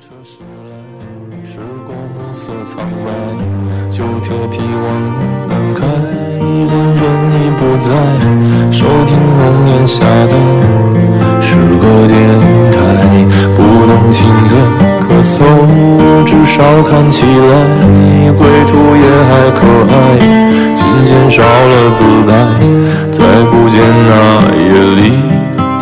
[0.00, 3.06] 时过暮色苍白，
[3.90, 4.88] 旧铁皮往
[5.46, 5.86] 南开，
[6.40, 7.02] 恋人
[7.36, 7.86] 已不在，
[8.72, 10.32] 收听浓烟下的
[11.42, 12.16] 诗歌电
[12.72, 12.78] 台，
[13.54, 14.56] 不动情的
[15.02, 15.44] 咳嗽，
[16.24, 19.60] 至少看起来归途也还可
[19.92, 19.94] 爱，
[20.74, 22.32] 琴弦少了姿态，
[23.12, 24.10] 再不见那
[24.56, 24.64] 夜
[24.96, 25.39] 里。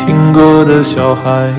[0.09, 1.53] 听歌的小孩，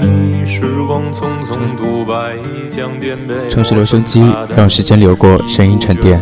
[0.43, 2.35] 时光匆匆独白，
[2.67, 3.47] 将颠沛。
[3.47, 6.19] 城市留声机，让时间流过，声音沉淀。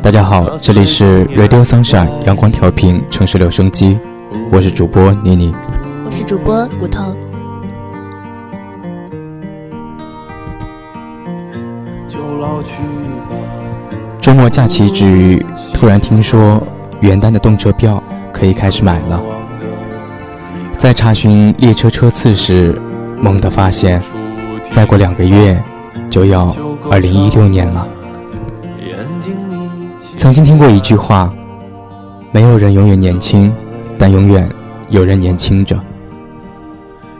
[0.00, 3.98] 大家好，这里是 Radio Sunshine 阳光调频城市留声机，
[4.50, 5.54] 我是主播妮妮，
[6.06, 7.14] 我是主播骨头。
[14.18, 16.66] 周末假期之余，突然听说
[17.00, 18.02] 元旦的动车票
[18.32, 19.22] 可以开始买了。
[20.80, 22.74] 在查询列车车次时，
[23.20, 24.02] 猛地发现，
[24.70, 25.62] 再过两个月
[26.08, 26.56] 就要
[26.90, 27.86] 二零一六年了。
[30.16, 31.30] 曾经听过一句话
[32.32, 33.52] ：“没有人永远年轻，
[33.98, 34.48] 但永远
[34.88, 35.78] 有人年轻着。”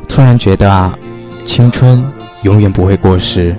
[0.08, 0.98] 突然觉得啊，
[1.44, 2.02] 青春
[2.44, 3.54] 永远不会过时，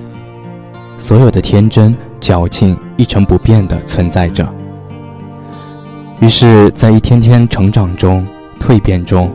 [0.98, 4.44] 所有的天真、矫情一成不变的存在着。
[6.18, 8.26] 于是，在一天天成长中、
[8.58, 9.30] 蜕变中。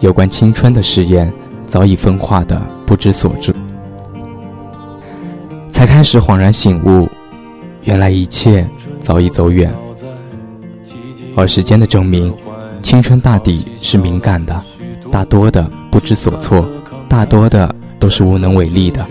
[0.00, 1.32] 有关青春的誓言
[1.66, 3.52] 早已分化的不知所终，
[5.70, 7.08] 才开始恍然醒悟，
[7.82, 8.66] 原来一切
[9.00, 9.72] 早已走远。
[11.36, 12.32] 而时间的证明，
[12.82, 14.62] 青春大抵是敏感的，
[15.10, 16.64] 大多的不知所措，
[17.08, 19.04] 大多的都是无能为力的。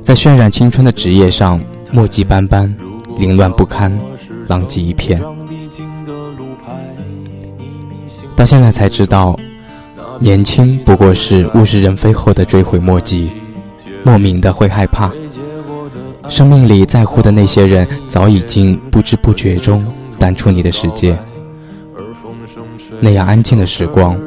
[0.00, 1.60] 在渲染青春的职业上，
[1.92, 2.74] 墨迹斑斑，
[3.18, 3.96] 凌乱不堪，
[4.48, 5.22] 狼藉一片。
[8.34, 9.38] 到现在才知道。
[10.20, 13.32] 年轻不过是物是人非后的追悔莫及，
[14.04, 15.12] 莫名的会害怕。
[16.28, 19.84] 生命里在乎的那些人，早已经不知不觉中
[20.18, 21.18] 淡出你的世界。
[23.00, 24.18] 那样安静的时光，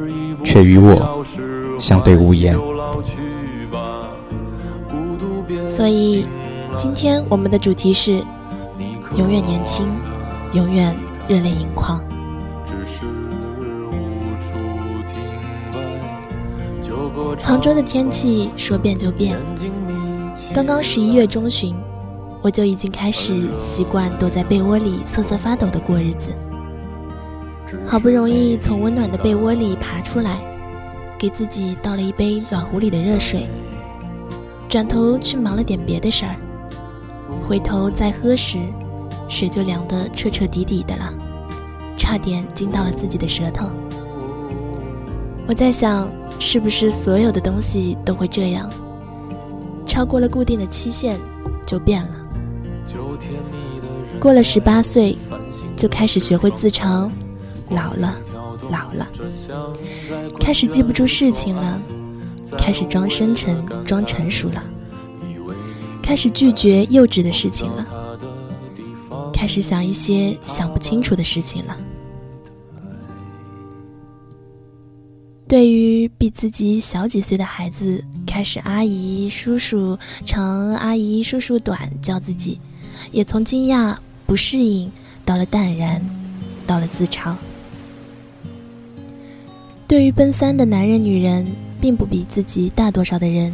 [0.44, 1.24] 却与我
[1.78, 2.56] 相对无言。
[5.64, 6.26] 所以，
[6.76, 8.22] 今天我们的主题是：
[9.16, 9.86] 永远年轻，
[10.52, 10.94] 永远
[11.26, 12.00] 热泪盈眶。
[17.36, 19.38] 杭州的天气说变就变，
[20.54, 21.74] 刚刚十一月中旬，
[22.42, 26.32] 我就已经开始习惯躲在被窝里瑟瑟发抖的过日子。
[27.86, 30.38] 好不容易从温暖的被窝里爬出来，
[31.18, 33.46] 给自己倒了一杯暖壶里的热水，
[34.68, 36.36] 转头去忙了点别的事儿，
[37.46, 38.58] 回头再喝时，
[39.28, 41.12] 水就凉得彻彻底底的了，
[41.96, 43.68] 差点惊到了自己的舌头。
[45.48, 46.08] 我在想。
[46.40, 48.70] 是不是所有的东西都会这样？
[49.84, 51.18] 超过了固定的期限，
[51.66, 52.10] 就变了。
[54.20, 55.18] 过了十八岁，
[55.76, 57.10] 就开始学会自嘲，
[57.70, 58.14] 老了，
[58.70, 59.08] 老了，
[60.38, 61.82] 开始记不住事情了，
[62.56, 64.62] 开始装深沉、装成熟了，
[66.00, 67.84] 开始拒绝幼稚的事情了，
[69.32, 71.76] 开始想一些想不清楚的事情了。
[75.48, 82.60] 对于比自己小几岁的孩子，开始阿姨、叔叔长、阿姨、叔叔短叫自己，
[83.10, 84.92] 也从惊讶、不适应
[85.24, 86.02] 到了淡然，
[86.66, 87.34] 到了自嘲。
[89.86, 91.46] 对于奔三的男人、女人，
[91.80, 93.50] 并不比自己大多少的人，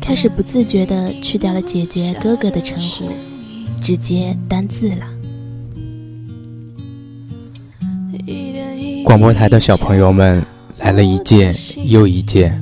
[0.00, 3.12] 开始不自觉地去掉了姐姐、哥哥的称呼，
[3.80, 5.06] 直接单字了。
[9.04, 10.44] 广播台的小朋友们。
[10.82, 11.52] 来了一届
[11.84, 12.52] 又一届，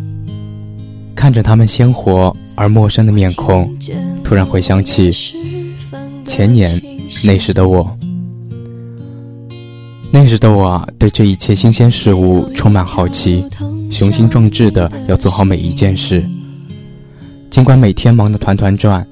[1.16, 3.75] 看着他们鲜活而陌生的面孔，
[4.22, 5.10] 突然回想起
[6.26, 6.70] 前年
[7.25, 7.97] 那时的我。
[10.12, 13.42] 那时的我对这一切新鲜事物充满好奇，
[13.91, 16.22] 雄心壮志的要做好每一件事。
[17.48, 19.04] 尽管每天忙得团团转，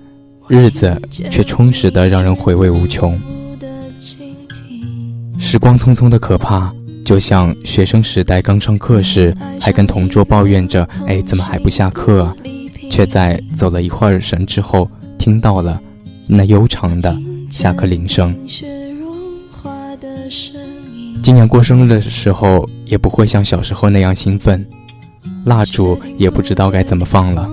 [0.49, 1.01] 日子
[1.31, 3.19] 却充实的让人回味无穷。
[5.39, 6.71] 时光匆匆的可怕。
[7.09, 12.37] 就像学生时代刚上课时，还跟同桌抱怨着：“哎，怎么还不下课啊？”
[12.93, 14.87] 却在走了一会儿神之后，
[15.19, 15.81] 听到了
[16.27, 17.17] 那悠长的
[17.49, 18.37] 下课铃声。
[21.23, 24.63] 今年过生日的时候，也不会像小时候那样兴奋，
[25.47, 27.49] 蜡烛也不知道该怎么放了。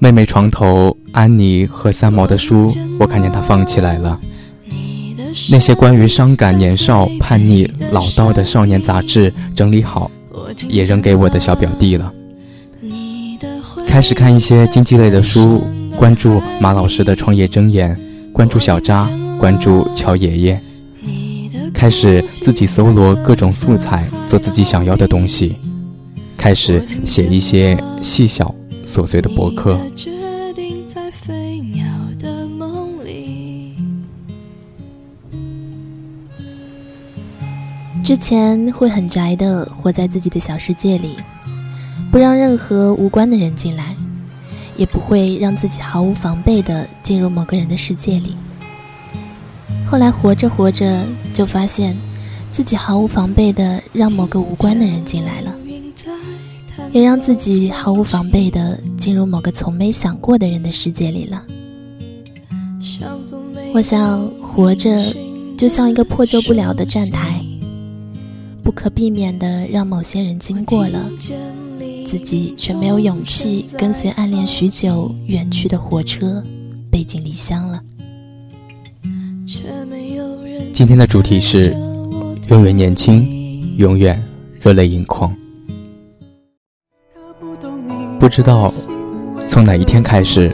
[0.00, 2.66] 妹妹床头安妮和三毛的书，
[2.98, 4.18] 我看见她放起来了。
[5.50, 10.10] 那些关于伤感、年少、叛逆、老道的少年杂志整理好，
[10.68, 12.12] 也扔给我的小表弟了。
[13.86, 15.62] 开始看一些经济类的书，
[15.96, 17.98] 关注马老师的创业箴言，
[18.32, 20.60] 关注小扎，关注乔爷爷，
[21.72, 25.56] 开始自己搜罗各种素材，做自己想要的东西，
[26.36, 28.54] 开始写一些细小
[28.84, 29.78] 琐碎的博客。
[38.06, 41.16] 之前会很宅的活在自己的小世界里，
[42.12, 43.96] 不让任何无关的人进来，
[44.76, 48.36] 也不会让自己毫无防备的进入某个人的世界里。
[49.84, 51.04] 后来活着活着，
[51.34, 51.96] 就发现
[52.52, 55.52] 自己毫无防备的让某个无关的人进来了，
[56.92, 61.42] 也让自己毫无防备的进入某个从没想过的人的世界里了。
[63.74, 64.96] 我想活着
[65.58, 67.35] 就像一个破旧不了的站台。
[68.66, 71.08] 不可避免的让某些人经过了，
[72.04, 76.42] 自己却没有勇气跟随暗恋许久远去的火车
[76.90, 77.80] 背井离乡了。
[80.72, 81.76] 今天的主题是
[82.48, 84.20] 永远年轻，永远
[84.60, 85.32] 热泪盈眶。
[88.18, 88.74] 不知道
[89.46, 90.52] 从哪一天开始，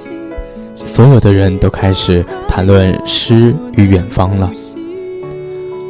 [0.85, 4.53] 所有的人都开始谈论诗与远方了。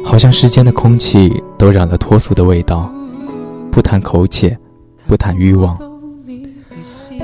[0.03, 2.91] 好像世间的空气都染了脱俗的味道，
[3.71, 4.55] 不谈苟且，
[5.07, 5.75] 不谈欲望，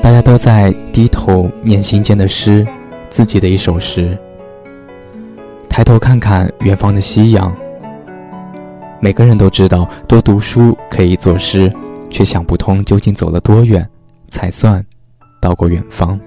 [0.02, 2.66] 大家都在低头念心间的诗，
[3.10, 4.18] 自己的一首诗。
[5.70, 7.56] 抬头看看远方的夕阳。
[9.00, 11.72] 每个人都知道多读书可以作诗，
[12.10, 13.88] 却想不通究竟走了多远，
[14.28, 14.84] 才算
[15.40, 16.20] 到过远方。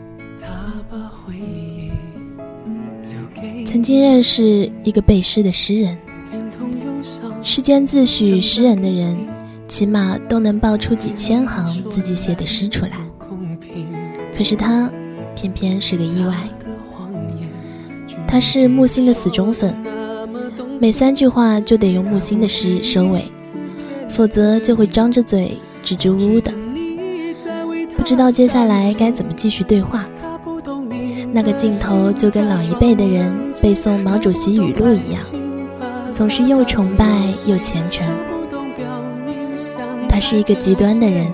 [3.66, 5.98] 曾经认识一个背诗的诗人。
[7.44, 9.18] 世间自诩诗人的人，
[9.66, 12.92] 起码都能爆出几千行自己写的诗出来。
[14.36, 14.88] 可是他，
[15.34, 16.36] 偏偏是个意外。
[18.28, 19.76] 他是木心的死忠粉，
[20.80, 23.24] 每三句话就得用木心的诗收尾，
[24.08, 26.52] 否则就会张着嘴支支吾吾的，
[27.96, 30.06] 不知道接下来该怎么继续对话。
[31.32, 35.20] 那个镜头就跟老一辈的人背诵毛主席语录一样。
[36.12, 37.06] 总是又崇拜
[37.46, 38.06] 又虔诚。
[40.08, 41.32] 他是一个极端的人，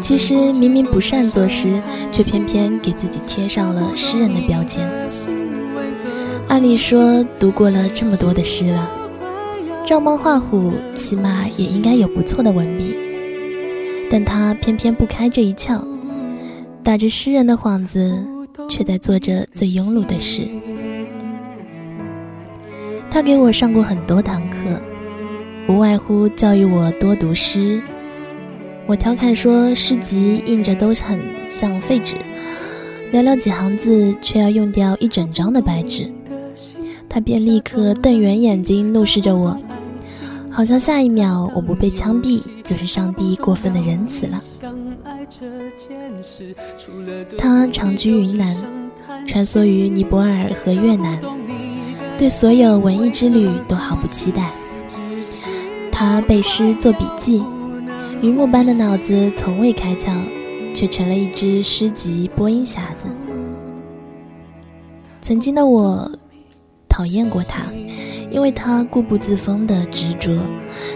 [0.00, 1.80] 其实明明不善作诗，
[2.10, 4.88] 却偏偏给自己贴上了诗人的标签。
[6.48, 8.90] 按理说，读过了这么多的诗了，
[9.84, 12.96] 照猫画虎，起码也应该有不错的文笔。
[14.10, 15.84] 但他偏偏不开这一窍，
[16.82, 18.24] 打着诗人的幌子，
[18.68, 20.48] 却在做着最庸碌的事。
[23.16, 24.78] 他给我上过很多堂课，
[25.66, 27.80] 无外乎教育我多读诗。
[28.86, 31.18] 我调侃说，诗集印着都很
[31.48, 32.14] 像废纸，
[33.10, 36.12] 寥寥几行字却要用掉一整张的白纸。
[37.08, 39.58] 他便立刻瞪圆眼睛，怒视着我，
[40.50, 44.38] 好像下一秒我不被枪毙就是上帝过分的仁慈了。
[47.38, 48.54] 他常居云南，
[49.26, 51.18] 穿梭于尼泊尔和越南。
[52.18, 54.50] 对所有文艺之旅都毫不期待。
[55.92, 57.42] 他背诗做笔记，
[58.22, 60.12] 榆木般的脑子从未开窍，
[60.74, 63.06] 却成了一只诗集播音匣子。
[65.20, 66.10] 曾经的我
[66.88, 67.66] 讨厌过他，
[68.30, 70.40] 因为他固步自封的执着，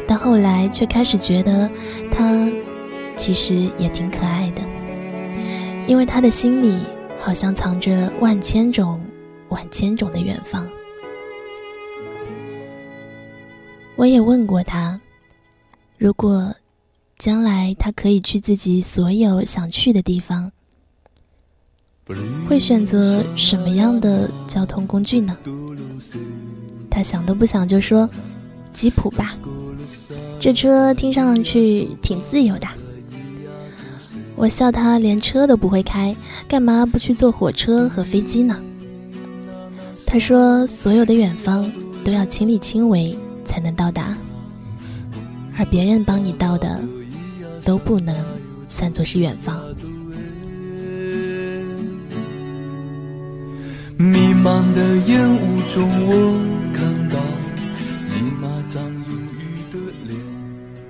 [0.07, 1.71] 但后来却开始觉得
[2.11, 2.51] 他
[3.17, 4.63] 其实也挺可爱的，
[5.87, 6.79] 因为他的心里
[7.19, 9.01] 好像藏着万千种、
[9.49, 10.67] 万千种的远方。
[14.01, 14.99] 我也问过他，
[15.99, 16.55] 如果
[17.19, 20.51] 将来他可以去自己所有想去的地方，
[22.49, 25.37] 会选择什么样的交通工具呢？
[26.91, 28.09] 他想都不想就说
[28.73, 29.37] 吉普吧，
[30.41, 32.67] 这车听上去挺自由的。
[34.35, 36.17] 我笑他连车都不会开，
[36.49, 38.59] 干嘛不去坐火车和飞机呢？
[40.07, 41.71] 他说所有的远方
[42.03, 43.15] 都要亲力亲为。
[43.51, 44.17] 才能到达，
[45.59, 46.81] 而别人帮你到的
[47.65, 48.15] 都不能
[48.69, 49.61] 算作是远方。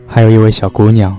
[0.07, 1.17] 还有一位小姑娘，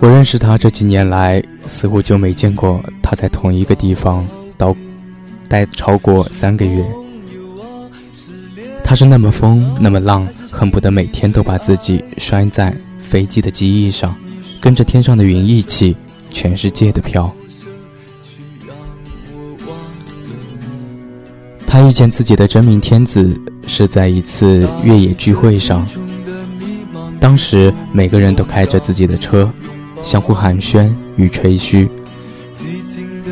[0.00, 4.26] 我认识她这几年来，似乎就没见过她在同一个地方
[4.56, 4.74] 到
[5.46, 6.82] 待超过三个月。
[8.90, 14.12] 他是那么疯，那么浪，恨不得每天都把自己拴在飞机的机翼上，
[14.60, 15.96] 跟着天上的云一起
[16.32, 17.32] 全世界的飘。
[21.64, 25.86] 他遇见自己的真命天子是在一次越野聚会上，
[27.20, 29.48] 当时每个人都开着自己的车，
[30.02, 31.88] 相互寒暄与吹嘘。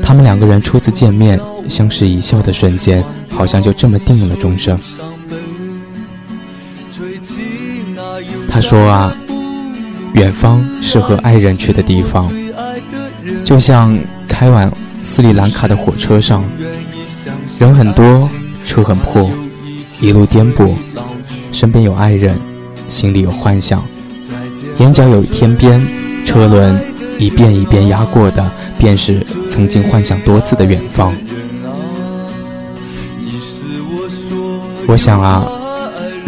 [0.00, 1.36] 他们两个人初次见面，
[1.68, 4.78] 相视一笑的瞬间，好像就这么定了终生。
[8.58, 9.16] 他说啊，
[10.14, 12.28] 远方是和爱人去的地方，
[13.44, 13.96] 就像
[14.26, 14.68] 开往
[15.00, 16.42] 斯里兰卡的火车上。
[17.60, 18.28] 人很多，
[18.66, 19.30] 车很破，
[20.00, 20.74] 一路颠簸，
[21.52, 22.36] 身边有爱人，
[22.88, 23.80] 心里有幻想，
[24.78, 25.80] 眼角有天边，
[26.26, 26.76] 车轮
[27.16, 31.14] 一遍一遍压过的，便是曾经幻想多次的远方。
[34.88, 35.46] 我想啊，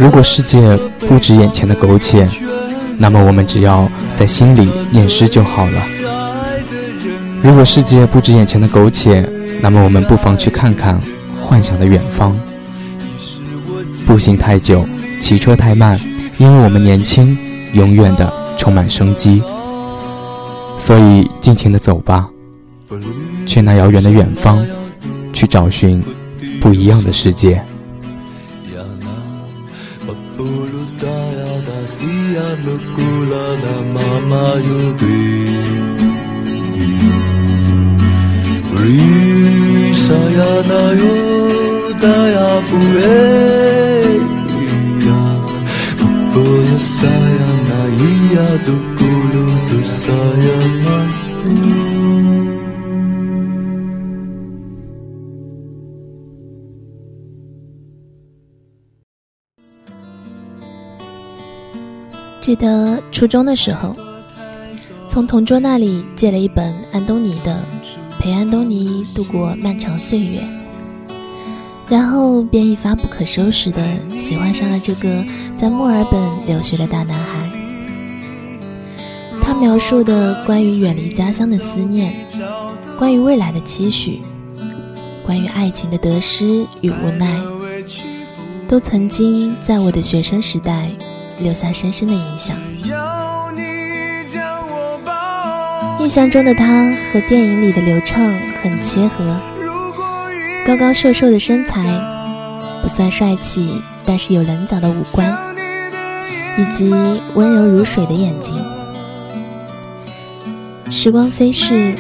[0.01, 2.27] 如果世界不止眼前的苟且，
[2.97, 5.87] 那么我们只要在心里念诗就好了。
[7.43, 9.29] 如果世界不止眼前的苟且，
[9.61, 10.99] 那么我们不妨去看看。
[11.39, 12.35] 幻想的远方，
[14.07, 14.89] 步行太久，
[15.21, 16.01] 骑车太慢，
[16.39, 17.37] 因为我们年轻，
[17.73, 19.43] 永远的充满生机。
[20.79, 22.27] 所以，尽情的走吧，
[23.47, 24.65] 去那遥远的远方，
[25.33, 26.03] 去找寻
[26.59, 27.61] 不一样的世界。
[34.11, 35.19] mama you be
[38.81, 41.17] Risa ya na yo
[42.03, 43.50] da ya fue
[62.51, 63.95] 记得初中的时候，
[65.07, 67.63] 从同桌那里借了一本安东尼的
[68.21, 70.41] 《陪安东尼度过漫长岁月》。
[71.89, 73.81] 然后便一发不可收拾的
[74.17, 77.49] 喜欢上了这个在墨尔本留学的大男孩。
[79.41, 82.13] 他描述的关于远离家乡的思念，
[82.99, 84.23] 关于未来的期许，
[85.25, 87.41] 关于爱情的得失与无奈，
[88.67, 90.91] 都曾经在我的学生时代
[91.41, 92.57] 留下深深的影响。
[95.99, 98.25] 印象中的他和电影里的刘畅
[98.63, 99.37] 很切合。
[100.67, 101.83] 高高瘦瘦的身材，
[102.83, 105.37] 不算帅气，但是有棱角的五官，
[106.57, 106.91] 以及
[107.35, 108.55] 温柔如水的眼睛。
[110.91, 111.95] 时光飞逝，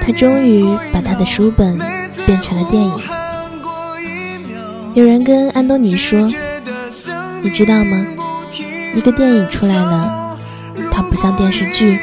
[0.00, 1.78] 他终于把他的书本
[2.26, 2.92] 变成了电影。
[4.94, 6.20] 有人跟安东尼说
[7.42, 8.06] ：“你知道吗？
[8.94, 10.38] 一个电影出来了，
[10.90, 11.98] 它不像电视剧，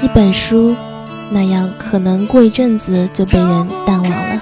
[0.00, 0.74] 一本书。”
[1.34, 4.38] 那样可能过一阵子就被人淡忘了，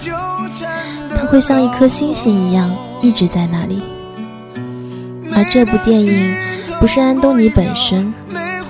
[1.14, 2.68] 它会像一颗星星一样
[3.00, 3.80] 一直在那里。
[5.32, 6.36] 而这部电影
[6.80, 8.12] 不是安东尼本身，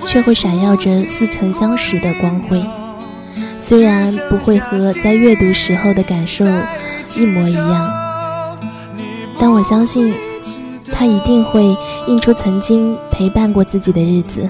[0.05, 2.63] 却会闪耀着似曾相识的光辉。
[3.57, 6.45] 虽然不会和在阅读时候的感受
[7.15, 7.91] 一模一样，
[9.39, 10.13] 但我相信，
[11.01, 11.75] 他一定会
[12.07, 14.47] 印出曾经陪伴过自己的日子。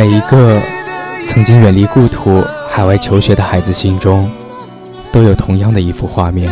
[0.00, 0.58] 每一个
[1.26, 4.30] 曾经远离故土、海外求学的孩子心中，
[5.12, 6.50] 都有同样的一幅画面，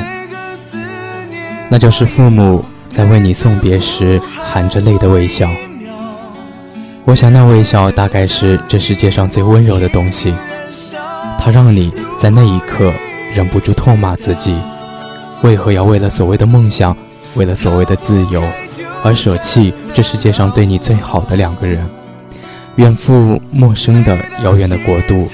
[1.71, 5.49] 那就是父母在为你送别时含着泪的微笑。
[7.07, 10.35] 我想，那微笑大概是这世界上最温柔的东西，
[11.39, 12.93] 它让你在那一刻
[13.33, 14.55] 忍不住痛骂自己：
[15.43, 16.95] 为何要为了所谓的梦想，
[17.35, 18.43] 为了所谓的自由，
[19.03, 21.89] 而舍弃这世界上对你最好的两个人？
[22.79, 25.29] 远赴陌生的遥远的国度，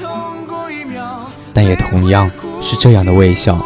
[1.52, 3.62] 但也同样是这样的微笑，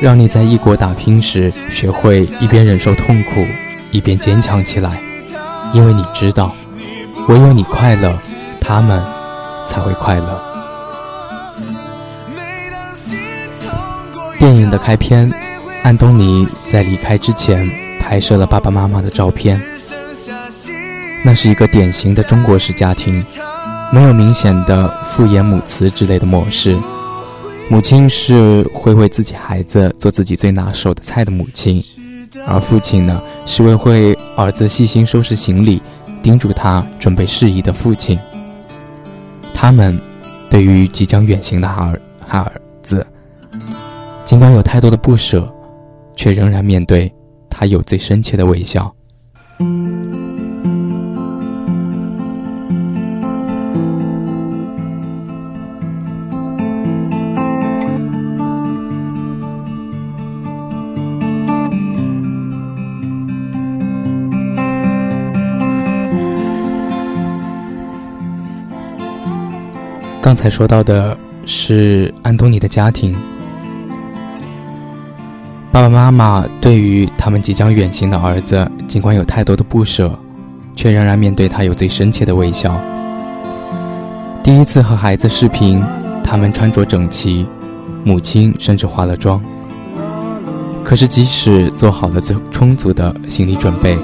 [0.00, 3.46] 让你在异国打拼时学会一边忍受痛苦，
[3.92, 5.00] 一边坚强起来。
[5.72, 6.52] 因为你知道，
[7.28, 8.12] 唯有你快乐，
[8.60, 9.00] 他们
[9.68, 10.42] 才会快乐。
[14.36, 15.32] 电影的开篇，
[15.84, 19.62] 安东尼在离开之前拍摄了爸爸妈妈的照片。
[21.24, 23.24] 那是一个典型的中国式家庭，
[23.92, 26.76] 没有明显的父严母慈之类的模式，
[27.70, 31.82] 母亲是会为自己孩子做自己最拿手的菜的母亲，
[32.46, 35.80] 而父亲呢，是为会儿子细心收拾行李、
[36.22, 38.18] 叮嘱他准备事宜的父亲。
[39.54, 39.98] 他们
[40.50, 41.98] 对于即将远行的儿
[42.28, 42.50] 儿
[42.82, 43.06] 子，
[44.24, 45.48] 尽管有太多的不舍，
[46.16, 47.10] 却仍然面对
[47.48, 48.92] 他有最深切的微笑。
[70.22, 73.12] 刚才说到的是安东尼的家庭，
[75.72, 80.16] 爸爸妈妈对于他们即将远行的儿子，尽管有太多的不舍，
[80.76, 82.80] 却仍然面对他有最深切的微笑。
[84.44, 85.82] 第一次和孩子视频，
[86.22, 87.44] 他们穿着整齐，
[88.04, 89.42] 母亲甚至化了妆。
[90.84, 93.98] 可是即使做好了最充足的心理准备，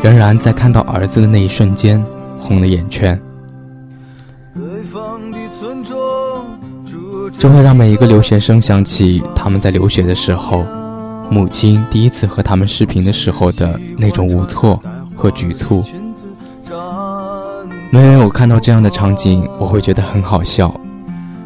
[0.00, 2.00] 仍然在看到儿子的那一瞬间
[2.38, 3.20] 红了眼圈。
[7.40, 10.62] 这会让每一个留学生想起他们在留学的时候，
[11.30, 14.78] 母亲第一次和他们视频的时候的那种无措
[15.16, 15.82] 和局促。
[17.88, 20.78] 每每我看到这样的场景，我会觉得很好笑。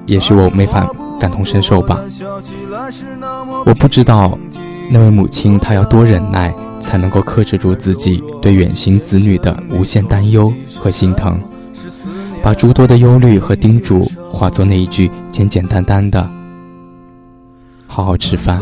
[0.07, 0.85] 也许我没法
[1.21, 2.01] 感同身受吧。
[3.65, 4.37] 我不知道
[4.91, 11.41] 那位母亲她要多忍耐，才能够克制住自己对远行子女的无限担忧和心疼。
[12.45, 16.29] 把诸多的忧虑和叮嘱化作那一句简简单单的
[17.89, 18.61] “好好吃饭”。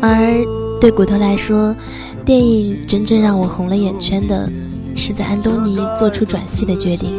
[0.00, 0.46] 而
[0.80, 1.74] 对骨头来说，
[2.24, 4.48] 电影真正让我红了眼圈的，
[4.94, 7.12] 是在安东尼做出转系的决定，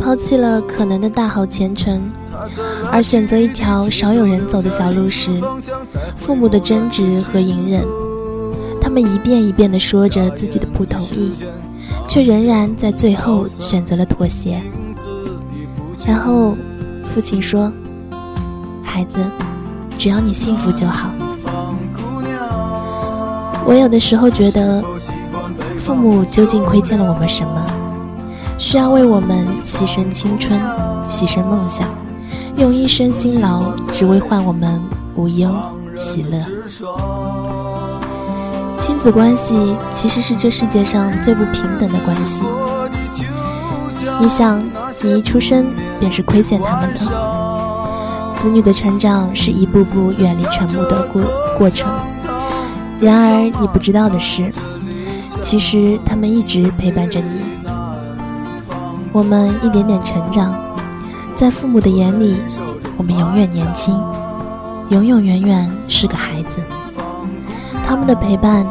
[0.00, 2.10] 抛弃了可能的大好前程，
[2.90, 5.30] 而选择一条少有人走的小路时，
[6.16, 7.84] 父母的争执和隐忍。
[8.94, 11.32] 他们一遍一遍地说着自己的不同意，
[12.06, 14.62] 却仍然在最后选择了妥协。
[16.06, 16.56] 然后，
[17.02, 17.72] 父亲说
[18.84, 19.18] ：“孩子，
[19.98, 21.10] 只要你幸福就好。”
[23.66, 24.80] 我有的时候觉得，
[25.76, 27.66] 父母究竟亏欠了我们什么，
[28.58, 30.56] 需要为我们牺牲青春、
[31.08, 31.88] 牺牲梦想，
[32.54, 34.80] 用一生辛劳，只为换我们
[35.16, 35.50] 无忧
[35.96, 36.38] 喜乐。
[38.84, 42.44] 亲子关系其实是这世界上最不平等的关系。
[44.20, 44.62] 你想，
[45.02, 45.68] 你一出生
[45.98, 47.00] 便是亏欠他们的。
[48.36, 51.22] 子女的成长是一步步远离沉默的过
[51.56, 51.90] 过程。
[53.00, 54.52] 然而，你不知道的是，
[55.40, 57.40] 其实他们一直陪伴着你。
[59.12, 60.54] 我们一点点成长，
[61.34, 62.36] 在父母的眼里，
[62.98, 63.98] 我们永远年轻，
[64.90, 66.60] 永永远远是个孩子。
[67.86, 68.66] 他们的陪伴，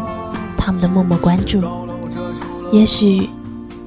[0.57, 1.61] 他们的默默关注，
[2.71, 3.29] 也许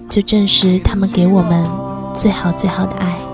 [0.08, 1.68] 就正是他们给我们
[2.14, 3.25] 最好最好的爱。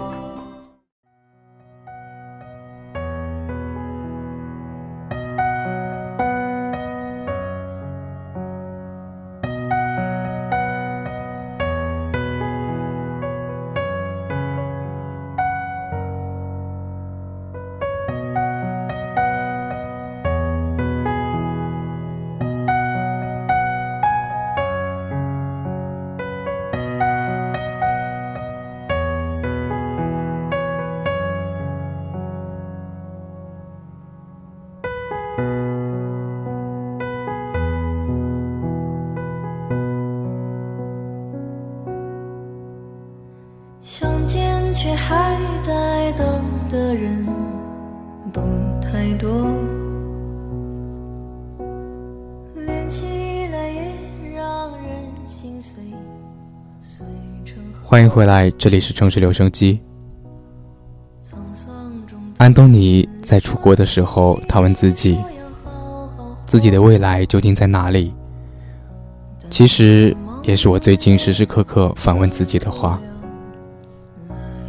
[57.93, 59.79] 欢迎回来，这里是城市留声机。
[62.39, 65.19] 安东尼在出国的时候，他问自己：
[66.47, 68.11] 自己的未来究竟在哪里？
[69.51, 72.99] 其实也是我最近时时刻刻反问自己的话。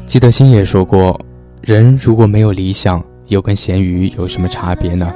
[0.05, 1.17] 记得星爷说过
[1.63, 5.09] ：“人如果没有理想，又跟咸鱼有什么差别呢？”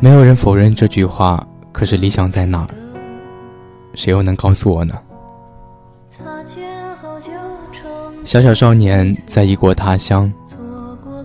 [0.00, 2.68] 没有人否认这句话，可是理想在哪儿？
[3.94, 4.94] 谁又能告诉我呢？
[8.24, 10.32] 小小少年在异国他乡，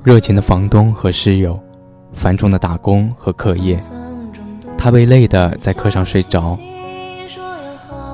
[0.03, 1.57] 热情的房东和室友，
[2.13, 3.79] 繁重的打工和课业，
[4.77, 6.57] 他被累的在课上睡着。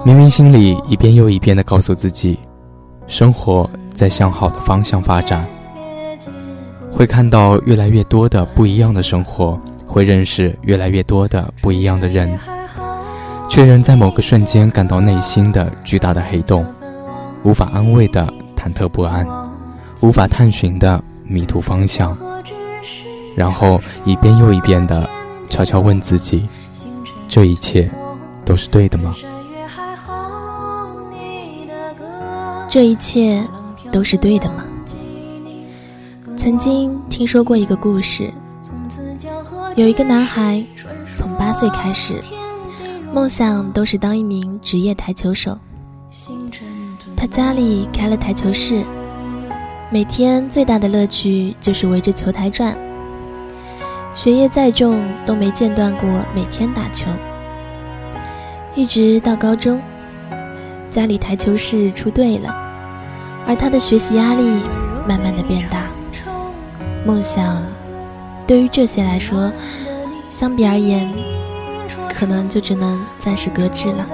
[0.05, 2.37] 明明心里一遍又一遍地告诉自己，
[3.07, 5.43] 生活在向好的方向发展，
[6.91, 12.37] 会看到越来越多的不一样的生活，会认识越来越多的不一样的人，
[13.49, 16.63] 却仍在某个瞬间感到内心的巨大的黑洞，
[17.43, 18.31] 无法安慰的
[18.65, 19.27] 忐忑不安，
[20.01, 22.17] 无法探寻的迷途方向，
[23.35, 25.07] 然后一遍又一遍的
[25.51, 26.49] 悄悄问自己：
[27.29, 27.87] 这一切
[28.43, 29.13] 都是对的吗？
[32.67, 33.47] 这一切
[33.91, 34.65] 都是对的吗？
[36.35, 38.33] 曾经听说过一个故事，
[39.75, 40.65] 有一个男孩
[41.15, 42.19] 从八岁开始，
[43.13, 45.55] 梦想都是当一名职业台球手。
[47.27, 48.83] 家里开了台球室，
[49.89, 52.77] 每天最大的乐趣就是围着球台转。
[54.13, 57.07] 学业再重都没间断过，每天打球，
[58.75, 59.81] 一直到高中，
[60.89, 62.55] 家里台球室出队了。
[63.47, 64.41] 而他的学习压力
[65.07, 65.83] 慢慢的变大，
[67.05, 67.61] 梦想
[68.47, 69.51] 对于这些来说，
[70.29, 71.11] 相比而言，
[72.09, 74.05] 可能就只能暂时搁置了。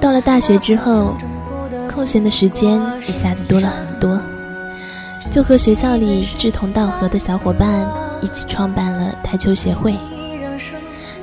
[0.00, 1.14] 到了大学之后，
[1.92, 4.20] 空闲的时间一下子多了很多，
[5.30, 7.86] 就和学校里志同道合的小伙伴
[8.20, 9.94] 一起创办了台球协会，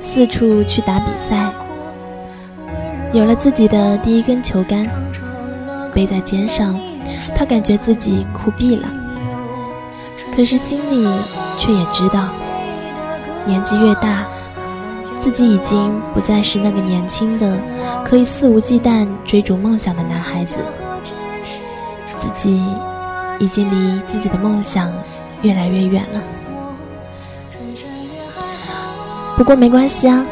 [0.00, 1.50] 四处去打比赛，
[3.12, 4.86] 有了自己的第一根球杆。
[5.94, 6.76] 背在肩上，
[7.36, 8.88] 他感觉自己酷毙了。
[10.34, 11.06] 可是心里
[11.56, 12.30] 却也知道，
[13.46, 14.26] 年纪越大，
[15.20, 17.56] 自己已经不再是那个年轻的、
[18.04, 20.56] 可以肆无忌惮追逐梦想的男孩子。
[22.18, 22.62] 自己
[23.38, 24.92] 已经离自己的梦想
[25.42, 26.20] 越来越远了。
[29.36, 30.24] 不过没关系啊，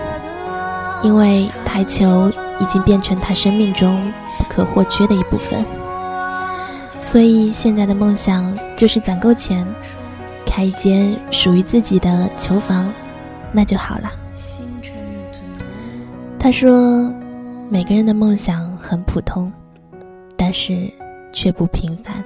[1.02, 2.30] 因为台球
[2.60, 4.12] 已经变成他生命中。
[4.38, 5.64] 不可或缺的一部分，
[6.98, 9.64] 所以现在的梦想就是攒够钱，
[10.44, 12.90] 开一间属于自己的球房，
[13.52, 14.10] 那就好了。
[16.38, 17.12] 他说
[17.72, 19.50] ：“每个人的梦想很普通，
[20.36, 20.92] 但是
[21.32, 22.22] 却不平凡。”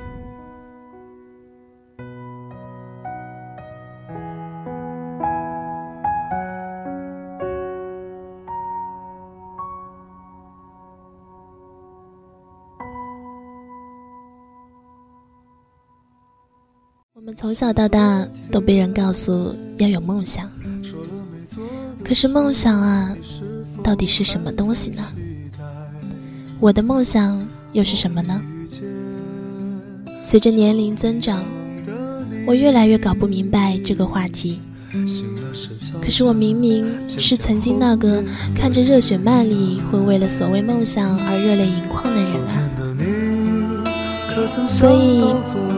[17.14, 20.50] 我们从小到大都被人告诉要有梦想，
[22.04, 23.16] 可是梦想啊，
[23.84, 25.04] 到底是什么东西呢？
[26.58, 28.40] 我的梦想又是什么呢？
[30.22, 31.44] 随着年龄增长，
[32.46, 34.58] 我越来越搞不明白这个话题。
[36.00, 42.56] 可是我明明是曾经那个看着热血漫里会为了所谓梦想而热泪盈眶的人啊！
[44.66, 45.22] 所以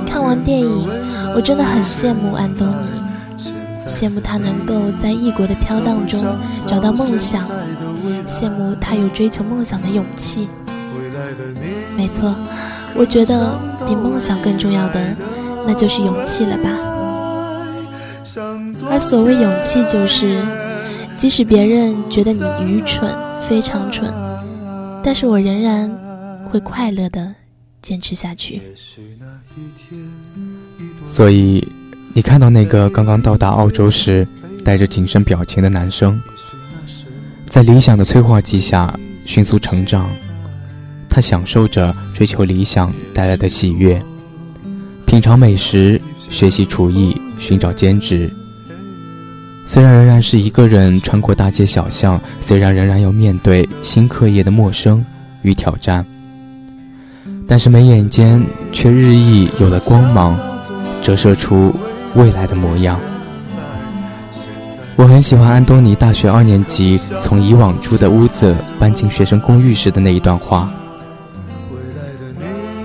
[0.07, 0.89] 看完电影，
[1.35, 2.87] 我真的很羡慕安东尼，
[3.85, 6.25] 羡慕他能够在异国的飘荡中
[6.67, 7.45] 找到梦想，
[8.25, 10.49] 羡慕他有追求梦想的勇气。
[11.97, 12.35] 没错，
[12.95, 15.17] 我觉得比梦想更重要的，
[15.67, 16.71] 那就是勇气了吧。
[18.91, 20.43] 而所谓勇气，就是
[21.17, 24.13] 即使别人觉得你愚蠢，非常蠢，
[25.03, 25.91] 但是我仍然
[26.51, 27.35] 会快乐的。
[27.81, 28.61] 坚持下去。
[31.07, 31.67] 所以，
[32.13, 34.27] 你看到那个刚刚到达澳洲时
[34.65, 36.21] 带着谨慎表情的男生，
[37.47, 38.93] 在理想的催化剂下
[39.25, 40.11] 迅速成长。
[41.09, 44.01] 他享受着追求理想带来的喜悦，
[45.07, 48.31] 品尝美食，学习厨艺，寻找兼职。
[49.67, 55.05] 虽然仍然是一个人穿过大街小巷，虽然仍然要面对新课业的陌生
[55.43, 56.05] 与挑战。
[57.47, 58.43] 但是眉眼间
[58.73, 60.39] 却日益有了光芒，
[61.03, 61.75] 折射出
[62.15, 63.01] 未来的模样。
[64.97, 70.71] 我很喜欢安东尼大学二年级从以往住的屋子搬进学生公寓时的那一段话。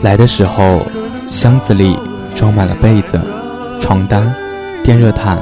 [0.03, 0.85] 来的时候，
[1.27, 1.97] 箱子里
[2.35, 3.19] 装满了被子、
[3.79, 4.35] 床单、
[4.83, 5.41] 电热毯，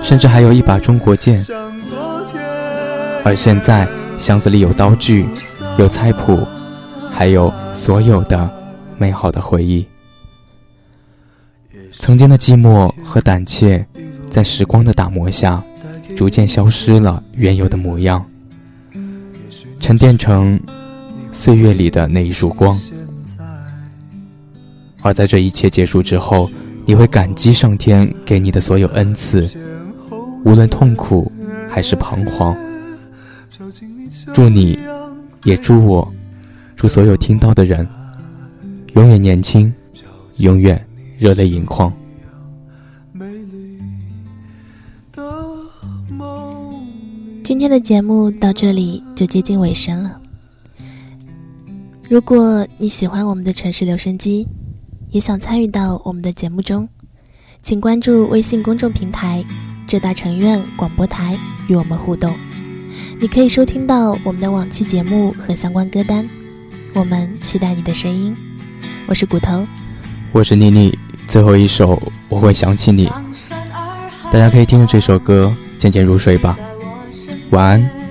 [0.00, 1.36] 甚至还有一把中国剑。
[3.24, 5.26] 而现在，箱子里有刀具，
[5.76, 6.46] 有菜谱。
[7.16, 8.50] 还有所有的
[8.98, 9.86] 美好的回忆，
[11.92, 13.86] 曾经的寂寞和胆怯，
[14.28, 15.62] 在时光的打磨下，
[16.16, 18.24] 逐渐消失了原有的模样，
[19.78, 20.60] 沉淀成
[21.30, 22.76] 岁月里的那一束光。
[25.04, 26.50] 而在这一切结束之后，
[26.86, 29.46] 你会感激上天给你的所有恩赐，
[30.46, 31.30] 无论痛苦
[31.68, 32.56] 还是彷徨。
[34.32, 34.78] 祝你，
[35.42, 36.10] 也祝我，
[36.74, 37.86] 祝所有听到的人，
[38.94, 39.70] 永远年轻，
[40.38, 40.82] 永远
[41.18, 41.92] 热泪盈眶。
[47.44, 50.18] 今天的节目到这里就接近尾声了。
[52.08, 54.48] 如果你喜欢我们的城市留声机，
[55.14, 56.88] 也想参与到我们的节目中，
[57.62, 59.44] 请关注微信公众平台
[59.86, 61.38] “浙大城院广播台”
[61.70, 62.34] 与我们互动。
[63.20, 66.28] 你可以收听到我们的往期节目和相关歌单。
[66.94, 68.36] 我们期待你的声音。
[69.06, 69.64] 我是骨头，
[70.32, 70.92] 我是妮妮。
[71.28, 73.08] 最后一首我会想起你，
[74.32, 76.58] 大家可以听着这首歌渐渐入睡吧。
[77.50, 78.03] 晚安，晚安。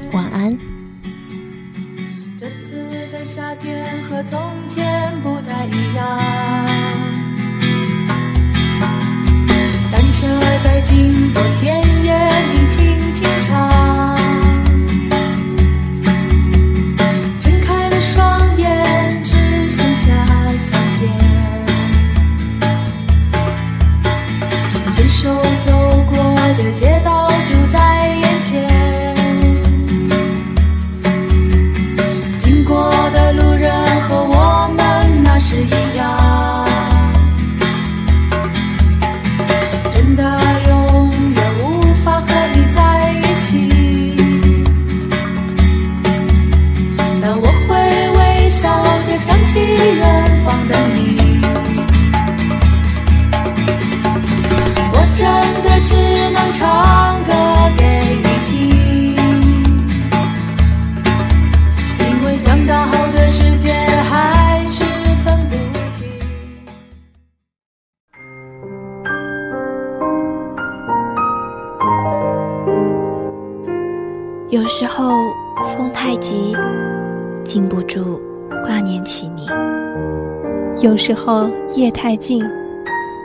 [81.06, 82.42] 时候夜太静，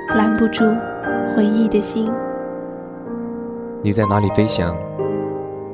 [0.09, 0.65] 拦不住
[1.29, 2.13] 回忆的心。
[3.85, 4.77] 你在哪里飞翔？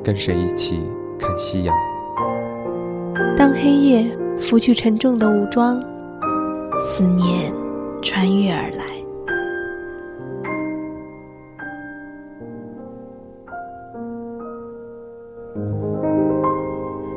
[0.03, 0.87] 跟谁一起
[1.19, 1.75] 看夕阳？
[3.35, 4.05] 当黑夜
[4.37, 5.81] 拂去沉重的武装，
[6.79, 7.51] 思念
[8.03, 8.85] 穿越而来。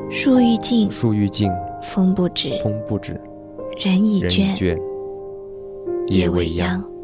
[0.08, 3.20] 树欲静，树欲静，风不止，风不止，
[3.78, 4.76] 人已倦，
[6.08, 6.97] 夜未央。